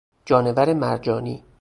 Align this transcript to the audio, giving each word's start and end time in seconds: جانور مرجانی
جانور 0.25 0.73
مرجانی 0.73 1.43